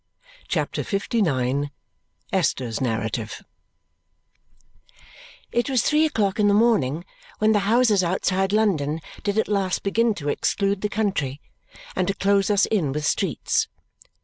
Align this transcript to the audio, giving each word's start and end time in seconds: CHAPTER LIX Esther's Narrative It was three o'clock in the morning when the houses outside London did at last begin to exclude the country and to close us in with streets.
CHAPTER 0.47 0.83
LIX 0.91 1.69
Esther's 2.33 2.81
Narrative 2.81 3.43
It 5.51 5.69
was 5.69 5.83
three 5.83 6.07
o'clock 6.07 6.39
in 6.39 6.47
the 6.47 6.55
morning 6.55 7.05
when 7.37 7.51
the 7.51 7.59
houses 7.69 8.03
outside 8.03 8.51
London 8.51 8.99
did 9.21 9.37
at 9.37 9.47
last 9.47 9.83
begin 9.83 10.15
to 10.15 10.29
exclude 10.29 10.81
the 10.81 10.89
country 10.89 11.39
and 11.95 12.07
to 12.07 12.15
close 12.15 12.49
us 12.49 12.65
in 12.65 12.91
with 12.91 13.05
streets. 13.05 13.67